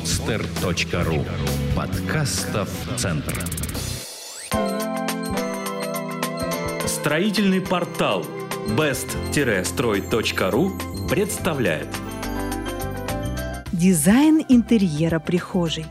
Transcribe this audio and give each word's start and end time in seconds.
podster.ru 0.00 1.24
Подкастов 1.76 2.70
Центр 2.96 3.44
Строительный 6.86 7.60
портал 7.60 8.24
best-строй.ру 8.68 10.72
представляет 11.08 11.88
Дизайн 13.72 14.42
интерьера 14.48 15.18
прихожей. 15.18 15.84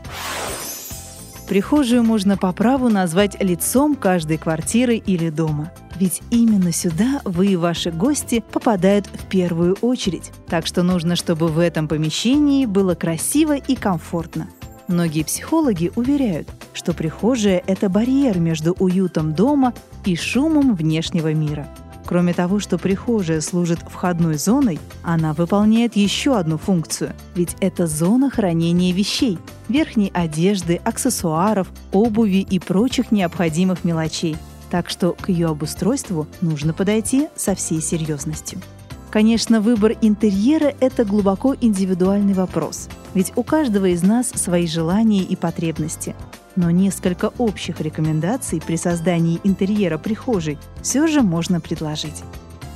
Прихожую 1.48 2.02
можно 2.02 2.36
по 2.36 2.52
праву 2.52 2.88
назвать 2.88 3.40
лицом 3.40 3.94
каждой 3.94 4.38
квартиры 4.38 4.96
или 4.96 5.30
дома. 5.30 5.70
Ведь 6.00 6.22
именно 6.30 6.72
сюда 6.72 7.20
вы 7.26 7.48
и 7.48 7.56
ваши 7.56 7.90
гости 7.90 8.42
попадают 8.52 9.06
в 9.06 9.26
первую 9.26 9.76
очередь. 9.82 10.32
Так 10.48 10.66
что 10.66 10.82
нужно, 10.82 11.14
чтобы 11.14 11.48
в 11.48 11.58
этом 11.58 11.88
помещении 11.88 12.64
было 12.64 12.94
красиво 12.94 13.54
и 13.54 13.76
комфортно. 13.76 14.48
Многие 14.88 15.24
психологи 15.24 15.92
уверяют, 15.96 16.48
что 16.72 16.94
прихожая– 16.94 17.62
это 17.66 17.90
барьер 17.90 18.38
между 18.38 18.72
уютом 18.78 19.34
дома 19.34 19.74
и 20.06 20.16
шумом 20.16 20.74
внешнего 20.74 21.34
мира. 21.34 21.68
Кроме 22.06 22.32
того, 22.32 22.60
что 22.60 22.78
прихожая 22.78 23.42
служит 23.42 23.80
входной 23.80 24.36
зоной, 24.36 24.80
она 25.02 25.34
выполняет 25.34 25.96
еще 25.96 26.38
одну 26.38 26.56
функцию, 26.56 27.12
ведь 27.34 27.56
это 27.60 27.86
зона 27.86 28.30
хранения 28.30 28.94
вещей, 28.94 29.38
верхней 29.68 30.10
одежды, 30.14 30.80
аксессуаров, 30.82 31.68
обуви 31.92 32.38
и 32.38 32.58
прочих 32.58 33.12
необходимых 33.12 33.84
мелочей. 33.84 34.38
Так 34.70 34.88
что 34.88 35.12
к 35.12 35.28
ее 35.28 35.48
обустройству 35.48 36.26
нужно 36.40 36.72
подойти 36.72 37.28
со 37.36 37.54
всей 37.54 37.80
серьезностью. 37.80 38.60
Конечно, 39.10 39.60
выбор 39.60 39.96
интерьера– 40.00 40.72
это 40.80 41.04
глубоко 41.04 41.56
индивидуальный 41.60 42.34
вопрос, 42.34 42.88
ведь 43.12 43.32
у 43.34 43.42
каждого 43.42 43.86
из 43.86 44.04
нас 44.04 44.28
свои 44.28 44.68
желания 44.68 45.22
и 45.22 45.34
потребности 45.34 46.14
но 46.56 46.70
несколько 46.70 47.32
общих 47.38 47.80
рекомендаций 47.80 48.60
при 48.64 48.76
создании 48.76 49.40
интерьера 49.44 49.98
прихожей 49.98 50.58
все 50.82 51.06
же 51.06 51.22
можно 51.22 51.60
предложить. 51.60 52.22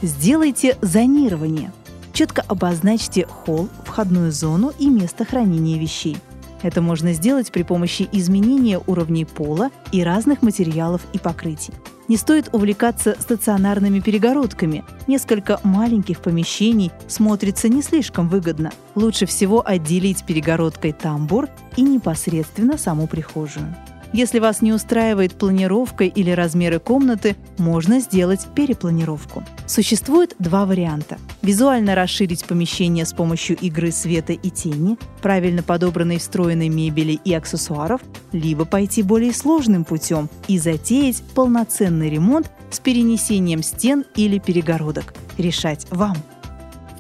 Сделайте 0.03 0.77
зонирование. 0.81 1.73
Четко 2.13 2.43
обозначьте 2.43 3.27
холл, 3.27 3.69
входную 3.85 4.31
зону 4.31 4.73
и 4.79 4.89
место 4.89 5.25
хранения 5.25 5.79
вещей. 5.79 6.17
Это 6.63 6.81
можно 6.81 7.13
сделать 7.13 7.51
при 7.53 7.63
помощи 7.63 8.09
изменения 8.13 8.81
уровней 8.87 9.25
пола 9.25 9.71
и 9.93 10.03
разных 10.03 10.43
материалов 10.43 11.03
и 11.13 11.19
покрытий. 11.19 11.75
Не 12.07 12.17
стоит 12.19 12.51
увлекаться 12.53 13.17
стационарными 13.19 14.01
перегородками. 14.01 14.85
Несколько 15.07 15.59
маленьких 15.63 16.21
помещений 16.21 16.93
смотрится 17.09 17.69
не 17.69 17.83
слишком 17.83 18.29
выгодно. 18.29 18.73
Лучше 18.95 19.25
всего 19.27 19.67
отделить 19.67 20.25
перегородкой 20.25 20.93
тамбур 20.93 21.49
и 21.77 21.83
непосредственно 21.83 22.77
саму 22.77 23.07
прихожую. 23.07 23.75
Если 24.15 24.39
вас 24.39 24.63
не 24.63 24.73
устраивает 24.73 25.35
планировка 25.35 26.05
или 26.05 26.31
размеры 26.31 26.79
комнаты, 26.79 27.35
можно 27.59 27.99
сделать 27.99 28.47
перепланировку. 28.55 29.43
Существует 29.67 30.37
два 30.39 30.67
варианта. 30.67 31.19
Визуально 31.43 31.97
расширить 31.97 32.45
помещение 32.45 33.07
с 33.07 33.13
помощью 33.13 33.57
игры 33.57 33.91
света 33.91 34.33
и 34.33 34.51
тени, 34.51 34.99
правильно 35.21 35.65
подобранной 35.65 36.19
встроенной 36.19 36.69
мебели 36.69 37.19
и 37.25 37.35
аксессуаров, 37.35 38.03
либо 38.31 38.65
пойти 38.65 39.03
более 39.03 39.33
сложным 39.33 39.85
путем 39.85 40.31
и 40.47 40.61
затеять 40.61 41.25
полноценный 41.35 42.09
ремонт 42.09 42.49
с 42.71 42.79
перенесением 42.79 43.65
стен 43.65 44.05
или 44.15 44.39
перегородок. 44.39 45.13
Решать 45.39 45.89
вам. 45.91 46.17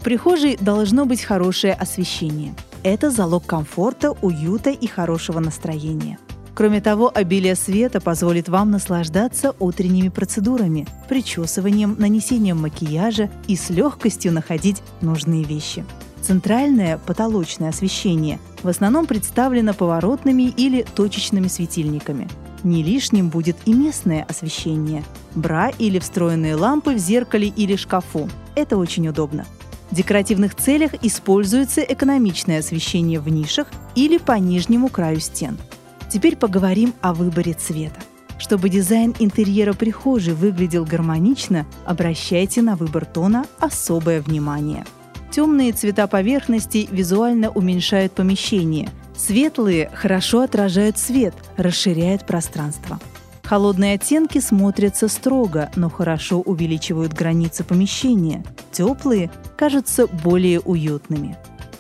В 0.00 0.02
прихожей 0.02 0.56
должно 0.60 1.04
быть 1.04 1.22
хорошее 1.22 1.74
освещение. 1.74 2.56
Это 2.82 3.12
залог 3.12 3.46
комфорта, 3.46 4.10
уюта 4.20 4.70
и 4.70 4.88
хорошего 4.88 5.38
настроения. 5.38 6.18
Кроме 6.55 6.80
того, 6.80 7.10
обилие 7.12 7.56
света 7.56 8.00
позволит 8.00 8.48
вам 8.48 8.70
наслаждаться 8.70 9.56
утренними 9.58 10.08
процедурами, 10.08 10.86
причесыванием, 11.08 11.96
нанесением 11.98 12.62
макияжа 12.62 13.28
и 13.48 13.56
с 13.56 13.70
легкостью 13.70 14.33
находить 14.33 14.80
нужные 15.01 15.42
вещи. 15.42 15.84
Центральное 16.23 16.98
потолочное 16.98 17.70
освещение 17.70 18.39
в 18.62 18.68
основном 18.68 19.06
представлено 19.06 19.74
поворотными 19.74 20.45
или 20.45 20.86
точечными 20.95 21.48
светильниками. 21.48 22.28
Не 22.62 22.83
лишним 22.83 23.28
будет 23.28 23.57
и 23.67 23.74
местное 23.74 24.24
освещение– 24.24 25.05
бра 25.34 25.70
или 25.78 25.98
встроенные 25.98 26.55
лампы 26.55 26.95
в 26.95 26.98
зеркале 26.98 27.48
или 27.48 27.77
шкафу. 27.77 28.30
Это 28.55 28.78
очень 28.78 29.07
удобно. 29.08 29.45
В 29.90 29.96
декоративных 29.96 30.55
целях 30.55 30.92
используется 31.02 31.83
экономичное 31.83 32.61
освещение 32.61 33.20
в 33.20 33.28
нишах 33.28 33.70
или 33.96 34.17
по 34.17 34.39
нижнему 34.39 34.89
краю 34.89 35.20
стен– 35.20 35.58
Теперь 36.14 36.36
поговорим 36.36 36.95
о 37.01 37.13
выборе 37.13 37.55
цвета. 37.55 37.98
Чтобы 38.39 38.69
дизайн 38.69 39.17
интерьера 39.19 39.73
прихожей 39.73 40.33
выглядел 40.35 40.85
гармонично, 40.85 41.67
обращайте 41.85 42.63
на 42.63 42.77
выбор 42.77 43.05
тона 43.05 43.47
особое 43.58 44.20
внимание. 44.20 44.85
Темные 45.33 45.73
цвета 45.73 46.07
поверхностей 46.07 46.89
визуально 46.89 47.51
уменьшают 47.51 48.13
помещение. 48.13 48.91
Светлые 49.17 49.91
хорошо 49.92 50.42
отражают 50.42 50.98
свет, 50.98 51.35
расширяют 51.57 52.25
пространство. 52.29 53.01
Холодные 53.42 53.95
оттенки 53.95 54.39
смотрятся 54.39 55.08
строго, 55.08 55.73
но 55.75 55.91
хорошо 55.91 56.41
увеличивают 56.41 57.13
границы 57.13 57.64
помещения. 57.64 58.45
Теплые 58.70 59.33
кажутся 59.57 60.07
более 60.07 60.61
уютными. 60.61 61.36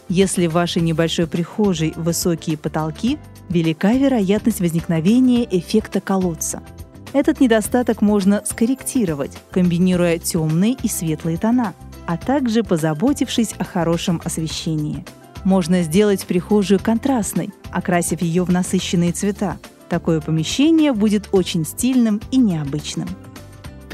Если 0.08 0.48
в 0.48 0.54
вашей 0.54 0.82
небольшой 0.82 1.28
прихожей 1.28 1.92
высокие 1.96 2.58
потолки, 2.58 3.18
велика 3.48 3.92
вероятность 3.92 4.60
возникновения 4.60 5.46
эффекта 5.50 6.00
колодца. 6.00 6.62
Этот 7.12 7.40
недостаток 7.40 8.02
можно 8.02 8.42
скорректировать, 8.44 9.38
комбинируя 9.50 10.18
темные 10.18 10.76
и 10.82 10.88
светлые 10.88 11.36
тона, 11.36 11.74
а 12.06 12.16
также 12.16 12.62
позаботившись 12.64 13.54
о 13.58 13.64
хорошем 13.64 14.20
освещении. 14.24 15.04
Можно 15.44 15.82
сделать 15.82 16.26
прихожую 16.26 16.80
контрастной, 16.80 17.50
окрасив 17.70 18.22
ее 18.22 18.44
в 18.44 18.50
насыщенные 18.50 19.12
цвета. 19.12 19.58
Такое 19.88 20.20
помещение 20.20 20.92
будет 20.92 21.28
очень 21.32 21.64
стильным 21.64 22.20
и 22.30 22.38
необычным. 22.38 23.08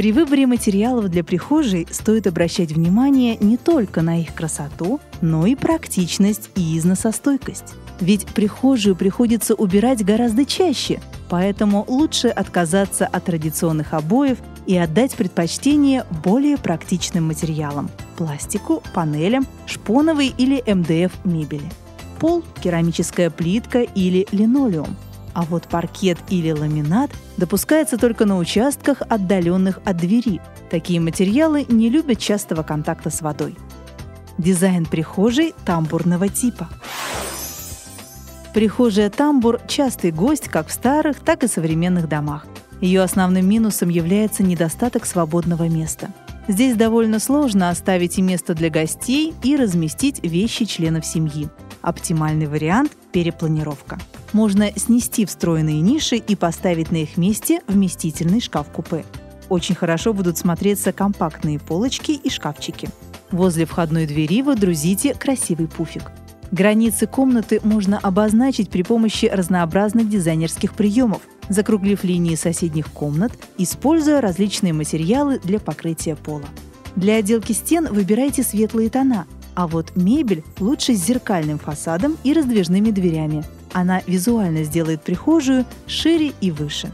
При 0.01 0.13
выборе 0.13 0.47
материалов 0.47 1.11
для 1.11 1.23
прихожей 1.23 1.87
стоит 1.91 2.27
обращать 2.27 2.73
внимание 2.73 3.37
не 3.37 3.59
только 3.59 4.01
на 4.01 4.19
их 4.19 4.35
красоту, 4.35 4.99
но 5.21 5.45
и 5.45 5.55
практичность 5.55 6.49
и 6.57 6.79
износостойкость. 6.79 7.75
Ведь 8.01 8.25
прихожую 8.25 8.97
приходится 8.97 9.55
убирать 9.55 10.03
гораздо 10.03 10.47
чаще, 10.47 11.03
поэтому 11.29 11.85
лучше 11.87 12.29
отказаться 12.29 13.07
от 13.07 13.27
традиционных 13.27 13.93
обоев 13.93 14.39
и 14.65 14.75
отдать 14.75 15.15
предпочтение 15.17 16.07
более 16.25 16.57
практичным 16.57 17.27
материалам– 17.27 17.91
пластику, 18.17 18.83
панелям, 18.95 19.47
шпоновой 19.67 20.33
или 20.39 20.65
МДФ 20.67 21.13
мебели. 21.27 21.71
Пол– 22.19 22.43
керамическая 22.63 23.29
плитка 23.29 23.83
или 23.83 24.27
линолеум– 24.33 24.97
а 25.33 25.43
вот 25.43 25.65
паркет 25.69 26.19
или 26.29 26.51
ламинат 26.51 27.11
допускается 27.37 27.97
только 27.97 28.25
на 28.25 28.39
участках, 28.39 29.03
отдаленных 29.09 29.81
от 29.85 29.97
двери. 29.97 30.41
Такие 30.71 31.01
материалы 31.01 31.67
не 31.69 31.89
любят 31.89 32.19
частого 32.19 32.63
контакта 32.63 33.11
с 33.11 33.23
водой. 33.23 33.57
Дизайн 34.39 34.87
прихожей 34.87 35.55
тамбурного 35.65 36.29
типа. 36.29 36.69
Прихожая 38.55 39.11
тамбур– 39.11 39.61
частый 39.69 40.11
гость 40.11 40.49
как 40.49 40.69
в 40.69 40.73
старых, 40.73 41.21
так 41.21 41.45
и 41.45 41.49
современных 41.49 42.09
домах. 42.09 42.47
Ее 42.81 43.03
основным 43.03 43.49
минусом 43.49 43.91
является 43.91 44.43
недостаток 44.43 45.07
свободного 45.07 45.69
места. 45.69 46.09
Здесь 46.49 46.75
довольно 46.75 47.21
сложно 47.21 47.71
оставить 47.71 48.19
и 48.19 48.23
место 48.23 48.55
для 48.55 48.71
гостей, 48.71 49.35
и 49.45 49.57
разместить 49.57 50.25
вещи 50.25 50.65
членов 50.65 51.07
семьи. 51.07 51.49
Оптимальный 51.83 52.47
вариант– 52.47 52.93
перепланировка 53.13 53.99
можно 54.33 54.71
снести 54.77 55.27
встроенные 55.27 55.81
ниши 55.81 56.17
и 56.17 56.37
поставить 56.37 56.91
на 56.91 56.99
их 56.99 57.17
месте 57.17 57.61
вместительный 57.67 58.41
шкаф-купе. 58.41 59.05
Очень 59.49 59.75
хорошо 59.75 60.13
будут 60.13 60.39
смотреться 60.39 60.93
компактные 60.93 61.59
полочки 61.59 62.13
и 62.13 62.31
шкафчики. 62.31 62.89
Возле 63.31 63.65
входной 63.65 64.07
двери 64.07 64.43
водрузите 64.43 65.15
красивый 65.15 65.67
пуфик. 65.67 66.11
Границы 66.53 67.07
комнаты 67.07 67.61
можно 67.63 67.99
обозначить 67.99 68.71
при 68.71 68.83
помощи 68.83 69.27
разнообразных 69.27 70.09
дизайнерских 70.09 70.75
приемов, 70.75 71.23
закруглив 71.49 72.03
линии 72.03 72.35
соседних 72.35 72.91
комнат, 72.91 73.33
используя 73.57 74.21
различные 74.21 74.73
материалы 74.73 75.39
для 75.39 75.61
покрытия 75.61 76.17
пола. 76.17 76.47
Для 76.97 77.17
отделки 77.17 77.53
стен 77.53 77.87
выбирайте 77.93 78.43
светлые 78.43 78.91
тона, 78.91 79.27
а 79.55 79.69
вот 79.69 79.95
мебель 79.95 80.43
лучше 80.59 80.95
с 80.95 81.05
зеркальным 81.05 81.59
фасадом 81.59 82.17
и 82.25 82.33
раздвижными 82.33 82.91
дверями– 82.91 83.45
она 83.73 84.03
визуально 84.07 84.65
сделает 84.65 85.03
прихожую 85.03 85.65
шире 85.87 86.33
и 86.41 86.51
выше. 86.51 86.93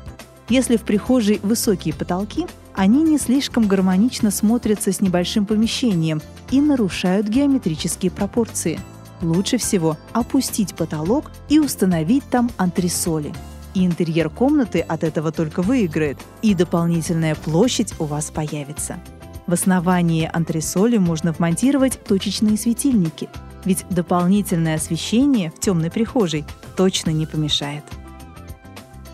Если 0.49 0.77
в 0.77 0.83
прихожей 0.83 1.41
высокие 1.43 1.93
потолки, 1.95 2.47
они 2.75 3.03
не 3.03 3.19
слишком 3.19 3.67
гармонично 3.67 4.31
смотрятся 4.31 4.93
с 4.93 5.01
небольшим 5.01 5.47
помещением 5.47 6.21
и 6.51 6.61
нарушают 6.61 7.27
геометрические 7.27 8.11
пропорции. 8.11 8.79
лучше 9.23 9.57
всего 9.57 9.97
опустить 10.13 10.75
потолок 10.75 11.31
и 11.49 11.59
установить 11.59 12.25
там 12.29 12.51
антресоли. 12.59 13.33
И 13.73 13.85
интерьер 13.85 14.29
комнаты 14.29 14.81
от 14.81 15.05
этого 15.05 15.33
только 15.33 15.63
выиграет, 15.63 16.19
и 16.43 16.55
дополнительная 16.55 17.35
площадь 17.35 17.95
у 17.99 18.05
вас 18.05 18.31
появится. 18.31 18.99
В 19.47 19.53
основании 19.53 20.29
антресоли 20.31 20.99
можно 20.99 21.33
вмонтировать 21.33 21.99
точечные 22.05 22.59
светильники, 22.59 23.29
ведь 23.67 23.85
дополнительное 23.91 24.77
освещение 24.77 25.51
в 25.51 25.61
темной 25.61 25.91
прихожей 25.91 26.47
точно 26.77 27.11
не 27.11 27.27
помешает. 27.27 27.85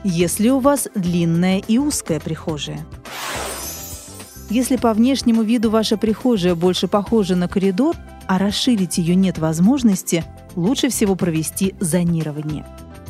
Если 0.04 0.50
у 0.50 0.60
вас 0.60 0.88
длинная 0.94 1.58
и 1.58 1.78
узкая 1.78 2.20
прихожая. 2.20 2.86
Если 4.50 4.76
по 4.76 4.92
внешнему 4.92 5.42
виду 5.42 5.70
ваша 5.70 5.96
прихожая 5.96 6.54
больше 6.54 6.86
похожа 6.86 7.34
на 7.34 7.48
коридор, 7.48 7.96
а 8.28 8.38
расширить 8.38 8.98
ее 8.98 9.14
нет 9.14 9.38
возможности, 9.38 10.24
лучше 10.54 10.90
всего 10.90 11.16
провести 11.16 11.74
зонирование. 11.80 12.66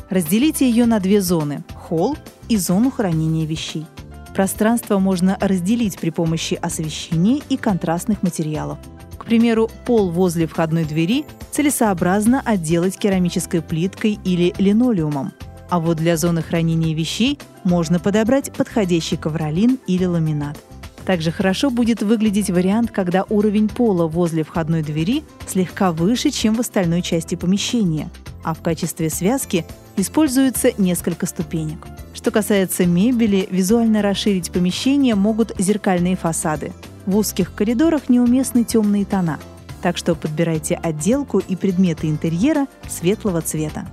Разделите 0.09 0.69
ее 0.69 0.85
на 0.85 0.99
две 0.99 1.21
зоны– 1.21 1.63
холл 1.75 2.15
и 2.47 2.55
зону 2.55 2.91
хранения 2.91 3.45
вещей. 3.45 3.85
Пространство 4.33 4.99
можно 4.99 5.37
разделить 5.41 5.99
при 5.99 6.09
помощи 6.09 6.53
освещения 6.53 7.41
и 7.49 7.57
контрастных 7.57 8.23
материалов. 8.23 8.77
К 9.23 9.25
примеру, 9.25 9.71
пол 9.85 10.11
возле 10.11 10.47
входной 10.47 10.83
двери 10.83 11.23
целесообразно 11.49 12.41
отделать 12.43 12.97
керамической 12.97 13.61
плиткой 13.61 14.19
или 14.25 14.53
линолеумом. 14.57 15.31
А 15.69 15.79
вот 15.79 15.95
для 15.95 16.17
зоны 16.17 16.41
хранения 16.41 16.93
вещей 16.93 17.39
можно 17.63 18.01
подобрать 18.01 18.51
подходящий 18.51 19.15
ковролин 19.15 19.79
или 19.87 20.03
ламинат. 20.03 20.59
Также 21.05 21.31
хорошо 21.31 21.69
будет 21.69 22.03
выглядеть 22.03 22.49
вариант, 22.49 22.91
когда 22.91 23.23
уровень 23.29 23.69
пола 23.69 24.07
возле 24.07 24.43
входной 24.43 24.83
двери 24.83 25.23
слегка 25.47 25.93
выше, 25.93 26.29
чем 26.29 26.55
в 26.55 26.59
остальной 26.59 27.01
части 27.01 27.35
помещения, 27.35 28.09
а 28.43 28.53
в 28.53 28.61
качестве 28.61 29.09
связки 29.09 29.65
используется 29.95 30.71
несколько 30.77 31.27
ступенек. 31.27 31.87
Что 32.13 32.29
касается 32.29 32.85
мебели, 32.85 33.47
визуально 33.49 34.01
расширить 34.01 34.51
помещение 34.51 35.15
могут 35.15 35.53
зеркальные 35.57 36.17
фасады. 36.17 36.73
В 37.05 37.17
узких 37.17 37.53
коридорах 37.53 38.07
неуместны 38.07 38.63
темные 38.63 39.05
тона, 39.05 39.39
так 39.81 39.97
что 39.97 40.15
подбирайте 40.15 40.75
отделку 40.75 41.39
и 41.39 41.55
предметы 41.55 42.09
интерьера 42.09 42.67
светлого 42.87 43.41
цвета. 43.41 43.87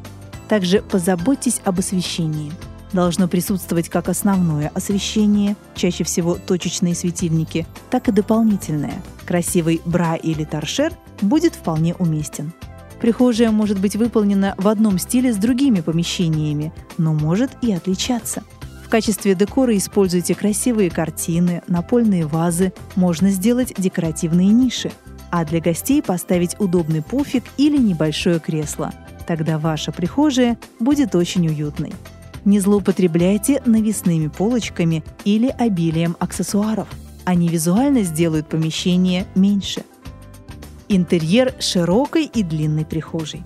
Также 0.48 0.80
позаботьтесь 0.80 1.60
об 1.64 1.80
освещении. 1.80 2.52
Должно 2.92 3.28
присутствовать 3.28 3.88
как 3.88 4.08
основное 4.08 4.70
освещение, 4.74 5.56
чаще 5.74 6.04
всего 6.04 6.34
точечные 6.36 6.94
светильники, 6.94 7.66
так 7.88 8.08
и 8.08 8.12
дополнительное. 8.12 9.02
Красивый 9.26 9.80
бра 9.84 10.16
или 10.16 10.44
торшер 10.44 10.92
будет 11.20 11.54
вполне 11.54 11.94
уместен. 11.94 12.52
Прихожая 13.00 13.50
может 13.50 13.80
быть 13.80 13.96
выполнена 13.96 14.54
в 14.58 14.68
одном 14.68 14.98
стиле 14.98 15.32
с 15.32 15.36
другими 15.36 15.80
помещениями, 15.80 16.72
но 16.98 17.14
может 17.14 17.50
и 17.62 17.72
отличаться. 17.72 18.42
Качестве 18.90 19.36
декора 19.36 19.76
используйте 19.76 20.34
красивые 20.34 20.90
картины, 20.90 21.62
напольные 21.68 22.26
вазы, 22.26 22.72
можно 22.96 23.30
сделать 23.30 23.72
декоративные 23.78 24.48
ниши, 24.48 24.90
а 25.30 25.44
для 25.44 25.60
гостей 25.60 26.02
поставить 26.02 26.56
удобный 26.58 27.00
пуфик 27.00 27.44
или 27.56 27.78
небольшое 27.78 28.40
кресло. 28.40 28.92
Тогда 29.28 29.58
ваша 29.58 29.92
прихожая 29.92 30.58
будет 30.80 31.14
очень 31.14 31.46
уютной. 31.46 31.92
Не 32.44 32.58
злоупотребляйте 32.58 33.62
навесными 33.64 34.26
полочками 34.26 35.04
или 35.24 35.46
обилием 35.46 36.16
аксессуаров. 36.18 36.88
Они 37.24 37.46
визуально 37.46 38.02
сделают 38.02 38.48
помещение 38.48 39.24
меньше– 39.36 39.84
интерьер 40.90 41.54
широкой 41.60 42.24
и 42.24 42.42
длинной 42.42 42.84
прихожей. 42.84 43.44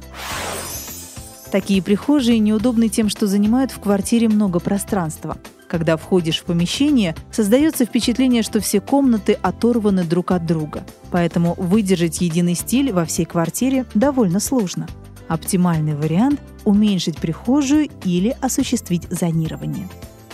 Такие 1.54 1.80
прихожие 1.80 2.40
неудобны 2.40 2.88
тем, 2.88 3.08
что 3.08 3.28
занимают 3.28 3.70
в 3.70 3.78
квартире 3.78 4.28
много 4.28 4.58
пространства. 4.58 5.38
Когда 5.68 5.96
входишь 5.96 6.40
в 6.40 6.46
помещение, 6.46 7.14
создается 7.30 7.84
впечатление, 7.84 8.42
что 8.42 8.58
все 8.58 8.80
комнаты 8.80 9.38
оторваны 9.40 10.02
друг 10.02 10.32
от 10.32 10.46
друга. 10.46 10.84
Поэтому 11.12 11.54
выдержать 11.56 12.20
единый 12.20 12.56
стиль 12.56 12.90
во 12.92 13.04
всей 13.04 13.24
квартире 13.24 13.86
довольно 13.94 14.40
сложно. 14.40 14.88
Оптимальный 15.28 15.94
вариант– 15.94 16.40
уменьшить 16.64 17.18
прихожую 17.18 17.88
или 18.02 18.36
осуществить 18.40 19.06
зонирование. 19.08 19.88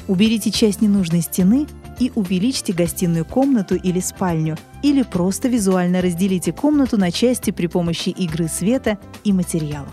Уберите 0.08 0.50
часть 0.50 0.80
ненужной 0.80 1.20
стены 1.20 1.66
и 1.98 2.12
увеличьте 2.14 2.72
гостиную 2.72 3.26
комнату 3.26 3.74
или 3.74 4.00
спальню, 4.00 4.56
или 4.82 5.02
просто 5.02 5.48
визуально 5.48 6.00
разделите 6.00 6.52
комнату 6.52 6.96
на 6.96 7.12
части 7.12 7.50
при 7.50 7.66
помощи 7.66 8.08
игры 8.08 8.48
света 8.48 8.98
и 9.22 9.34
материалов. 9.34 9.92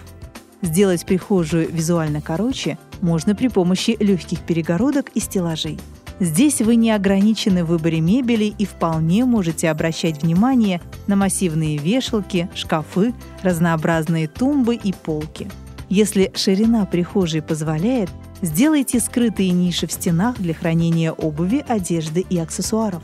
Сделать 0.62 1.06
прихожую 1.06 1.72
визуально 1.72 2.22
короче 2.22 2.78
можно 3.02 3.36
при 3.36 3.48
помощи 3.48 3.96
легких 4.00 4.42
перегородок 4.42 5.10
и 5.14 5.20
стеллажей. 5.20 5.80
Здесь 6.20 6.62
вы 6.62 6.76
не 6.76 6.92
ограничены 6.92 7.64
в 7.64 7.68
выборе 7.68 8.02
мебели 8.02 8.54
и 8.58 8.66
вполне 8.66 9.24
можете 9.26 9.70
обращать 9.70 10.24
внимание 10.24 10.82
на 11.06 11.16
массивные 11.16 11.78
вешалки, 11.78 12.50
шкафы, 12.56 13.14
разнообразные 13.44 14.28
тумбы 14.28 14.76
и 14.76 14.94
полки. 14.94 15.48
Если 15.90 16.32
ширина 16.36 16.86
прихожей 16.86 17.42
позволяет, 17.44 18.10
Сделайте 18.42 19.00
скрытые 19.00 19.50
ниши 19.50 19.88
в 19.88 19.92
стенах 19.92 20.38
для 20.38 20.54
хранения 20.54 21.12
обуви, 21.12 21.66
одежды 21.68 22.24
и 22.30 22.38
аксессуаров. 22.38 23.02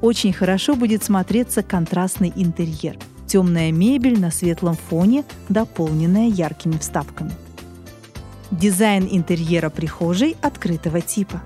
Очень 0.00 0.32
хорошо 0.32 0.74
будет 0.74 1.04
смотреться 1.04 1.62
контрастный 1.62 2.32
интерьер. 2.34 2.98
Темная 3.34 3.72
мебель 3.72 4.20
на 4.20 4.30
светлом 4.30 4.76
фоне, 4.76 5.24
дополненная 5.48 6.28
яркими 6.28 6.78
вставками. 6.78 7.32
Дизайн 8.52 9.08
интерьера 9.10 9.70
прихожей 9.70 10.36
открытого 10.40 11.00
типа. 11.00 11.42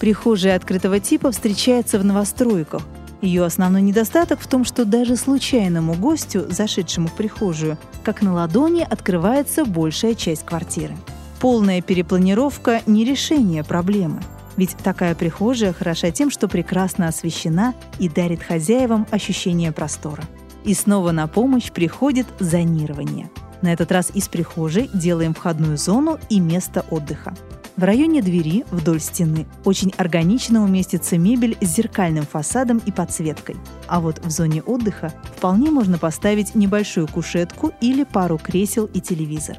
Прихожая 0.00 0.56
открытого 0.56 0.98
типа 0.98 1.30
встречается 1.30 2.00
в 2.00 2.04
новостройках. 2.04 2.82
Ее 3.22 3.44
основной 3.44 3.82
недостаток 3.82 4.40
в 4.40 4.48
том, 4.48 4.64
что 4.64 4.84
даже 4.84 5.14
случайному 5.14 5.94
гостю, 5.94 6.46
зашедшему 6.50 7.06
в 7.06 7.12
прихожую, 7.12 7.78
как 8.02 8.20
на 8.20 8.34
ладони 8.34 8.82
открывается 8.82 9.64
большая 9.64 10.16
часть 10.16 10.44
квартиры. 10.44 10.96
Полная 11.38 11.80
перепланировка– 11.82 12.82
не 12.86 13.04
решение 13.04 13.62
проблемы. 13.62 14.20
Ведь 14.56 14.76
такая 14.76 15.14
прихожая 15.14 15.72
хороша 15.72 16.10
тем, 16.10 16.30
что 16.30 16.48
прекрасно 16.48 17.08
освещена 17.08 17.74
и 17.98 18.08
дарит 18.08 18.42
хозяевам 18.42 19.06
ощущение 19.10 19.72
простора. 19.72 20.24
И 20.64 20.74
снова 20.74 21.12
на 21.12 21.26
помощь 21.26 21.70
приходит 21.70 22.26
зонирование. 22.40 23.30
На 23.62 23.72
этот 23.72 23.92
раз 23.92 24.10
из 24.12 24.28
прихожей 24.28 24.90
делаем 24.92 25.34
входную 25.34 25.76
зону 25.76 26.18
и 26.28 26.40
место 26.40 26.84
отдыха. 26.90 27.34
В 27.76 27.84
районе 27.84 28.22
двери 28.22 28.64
вдоль 28.70 29.00
стены 29.00 29.46
очень 29.64 29.92
органично 29.98 30.64
уместится 30.64 31.18
мебель 31.18 31.58
с 31.60 31.66
зеркальным 31.66 32.24
фасадом 32.24 32.80
и 32.86 32.90
подсветкой. 32.90 33.56
А 33.86 34.00
вот 34.00 34.24
в 34.24 34.30
зоне 34.30 34.62
отдыха 34.62 35.12
вполне 35.36 35.70
можно 35.70 35.98
поставить 35.98 36.54
небольшую 36.54 37.06
кушетку 37.06 37.72
или 37.82 38.04
пару 38.04 38.38
кресел 38.38 38.86
и 38.86 39.00
телевизор. 39.00 39.58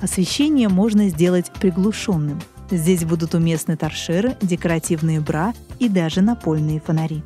Освещение 0.00 0.68
можно 0.68 1.08
сделать 1.08 1.50
приглушенным. 1.50 2.40
Здесь 2.70 3.04
будут 3.04 3.34
уместны 3.34 3.76
торшеры, 3.76 4.36
декоративные 4.42 5.20
бра 5.20 5.54
и 5.78 5.88
даже 5.88 6.20
напольные 6.20 6.80
фонари. 6.80 7.22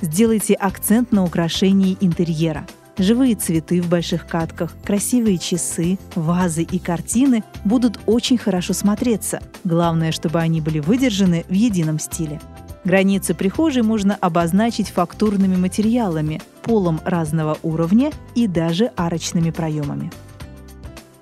Сделайте 0.00 0.54
акцент 0.54 1.12
на 1.12 1.24
украшении 1.24 1.96
интерьера. 2.00 2.66
Живые 2.96 3.34
цветы 3.34 3.82
в 3.82 3.88
больших 3.88 4.28
катках, 4.28 4.72
красивые 4.84 5.38
часы, 5.38 5.98
вазы 6.14 6.62
и 6.62 6.78
картины 6.78 7.42
будут 7.64 7.98
очень 8.06 8.38
хорошо 8.38 8.72
смотреться. 8.72 9.42
Главное, 9.64 10.12
чтобы 10.12 10.38
они 10.38 10.60
были 10.60 10.78
выдержаны 10.78 11.44
в 11.48 11.52
едином 11.52 11.98
стиле. 11.98 12.40
Границы 12.84 13.34
прихожей 13.34 13.82
можно 13.82 14.14
обозначить 14.14 14.90
фактурными 14.90 15.56
материалами, 15.56 16.40
полом 16.62 17.00
разного 17.04 17.58
уровня 17.62 18.12
и 18.34 18.46
даже 18.46 18.92
арочными 18.94 19.50
проемами. 19.50 20.12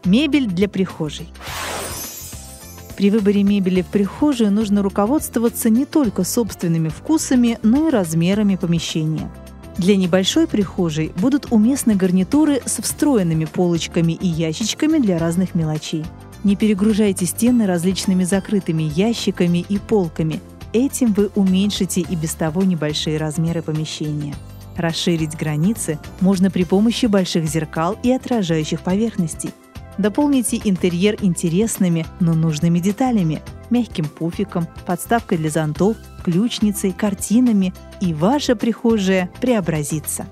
Мебель 0.05 0.49
для 0.49 0.69
прихожей. 0.69 1.29
При 3.03 3.11
выборе 3.11 3.43
мебели 3.43 3.83
в 3.83 3.87
прихожую 3.87 4.53
нужно 4.53 4.81
руководствоваться 4.81 5.69
не 5.69 5.87
только 5.87 6.23
собственными 6.23 6.89
вкусами, 6.89 7.59
но 7.65 7.89
и 7.89 7.91
размерами 7.91 8.55
помещения. 8.55 9.29
Для 9.77 9.97
небольшой 9.97 10.47
прихожей 10.47 11.11
будут 11.17 11.51
уместны 11.51 11.97
гарнитуры 11.97 12.63
с 12.65 12.81
встроенными 12.81 13.47
полочками 13.47 14.13
и 14.13 14.29
ящичками 14.29 14.99
для 14.99 15.19
разных 15.19 15.57
мелочей. 15.57 16.05
Не 16.45 16.55
перегружайте 16.55 17.27
стены 17.27 17.67
различными 17.67 18.23
закрытыми 18.23 18.85
ящиками 18.85 19.67
и 19.69 19.79
полками. 19.79 20.41
Этим 20.73 21.13
вы 21.13 21.29
уменьшите 21.35 22.03
и 22.03 22.15
без 22.15 22.35
того 22.35 22.63
небольшие 22.63 23.19
размеры 23.19 23.63
помещения. 23.63 24.37
Расширить 24.77 25.37
границы 25.37 25.99
можно 26.21 26.53
при 26.53 26.63
помощи 26.63 27.07
больших 27.07 27.49
зеркал 27.49 27.99
и 28.05 28.13
отражающих 28.13 28.81
поверхностей. 28.81 29.51
Дополните 29.99 30.61
интерьер 30.65 31.17
интересными, 31.21 32.07
но 32.21 32.35
нужными 32.35 32.79
деталями– 32.79 33.43
мягким 33.71 34.05
пуфиком, 34.05 34.69
подставкой 34.87 35.39
для 35.39 35.51
зонтов, 35.51 35.97
ключницей, 36.25 36.93
картинами, 36.93 37.73
и 38.01 38.15
ваша 38.15 38.55
прихожая 38.55 39.31
преобразится. 39.41 40.27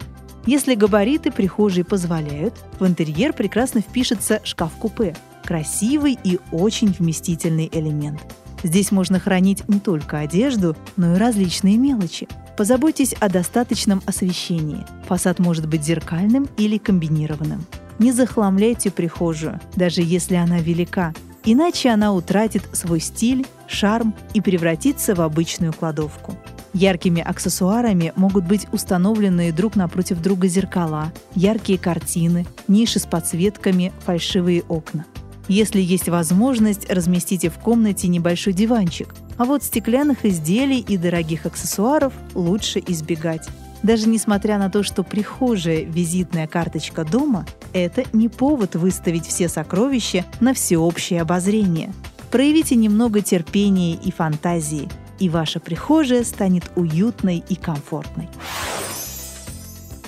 Если 0.46 0.74
габариты 0.74 1.30
прихожей 1.30 1.84
позволяют, 1.84 2.54
в 2.78 2.86
интерьер 2.86 3.32
прекрасно 3.32 3.80
впишется 3.80 4.40
шкаф-купе. 4.44 5.16
Красивый 5.44 6.18
и 6.22 6.38
очень 6.52 6.94
вместительный 6.98 7.68
элемент. 7.72 8.20
Здесь 8.62 8.92
можно 8.92 9.18
хранить 9.18 9.66
не 9.68 9.80
только 9.80 10.18
одежду, 10.18 10.76
но 10.96 11.14
и 11.14 11.18
различные 11.18 11.76
мелочи. 11.76 12.28
Позаботьтесь 12.56 13.14
о 13.14 13.28
достаточном 13.28 14.02
освещении. 14.06 14.84
Фасад 15.08 15.38
может 15.38 15.66
быть 15.66 15.82
зеркальным 15.82 16.46
или 16.56 16.78
комбинированным. 16.78 17.64
Не 18.00 18.12
захламляйте 18.12 18.90
прихожую, 18.90 19.60
даже 19.76 20.00
если 20.00 20.34
она 20.34 20.60
велика, 20.60 21.12
иначе 21.44 21.90
она 21.90 22.14
утратит 22.14 22.62
свой 22.72 22.98
стиль, 22.98 23.46
шарм 23.66 24.14
и 24.32 24.40
превратится 24.40 25.14
в 25.14 25.20
обычную 25.20 25.74
кладовку. 25.74 26.34
Яркими 26.72 27.20
аксессуарами 27.20 28.14
могут 28.16 28.46
быть 28.46 28.66
установленные 28.72 29.52
друг 29.52 29.76
напротив 29.76 30.22
друга 30.22 30.48
зеркала, 30.48 31.12
яркие 31.34 31.78
картины, 31.78 32.46
ниши 32.68 33.00
с 33.00 33.04
подсветками, 33.04 33.92
фальшивые 34.06 34.62
окна. 34.62 35.04
Если 35.46 35.82
есть 35.82 36.08
возможность, 36.08 36.90
разместите 36.90 37.50
в 37.50 37.58
комнате 37.58 38.08
небольшой 38.08 38.54
диванчик. 38.54 39.14
А 39.36 39.44
вот 39.44 39.62
стеклянных 39.62 40.24
изделий 40.24 40.80
и 40.80 40.96
дорогих 40.96 41.44
аксессуаров 41.44 42.14
лучше 42.34 42.82
избегать. 42.86 43.46
Даже 43.82 44.08
несмотря 44.08 44.58
на 44.58 44.70
то, 44.70 44.82
что 44.82 45.02
прихожая– 45.02 45.84
визитная 45.86 46.46
карточка 46.46 47.04
дома, 47.04 47.46
это 47.72 48.04
не 48.12 48.28
повод 48.28 48.74
выставить 48.74 49.26
все 49.26 49.48
сокровища 49.48 50.26
на 50.40 50.52
всеобщее 50.52 51.22
обозрение. 51.22 51.94
Проявите 52.30 52.76
немного 52.76 53.22
терпения 53.22 53.94
и 53.94 54.12
фантазии, 54.12 54.86
и 55.18 55.30
ваша 55.30 55.60
прихожая 55.60 56.24
станет 56.24 56.70
уютной 56.76 57.42
и 57.48 57.54
комфортной. 57.56 58.28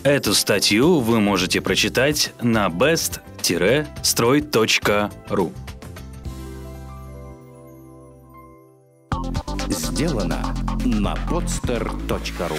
Эту 0.03 0.35
статью 0.35 1.01
вы 1.01 1.21
можете 1.21 1.61
прочитать 1.61 2.33
на 2.41 2.67
best-строй.ру. 2.67 5.53
Сделано 9.69 10.43
на 10.85 11.15
podster.ru 11.31 12.59